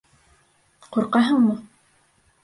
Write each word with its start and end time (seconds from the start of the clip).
Ҡурҡаһыңмы? 0.95 1.53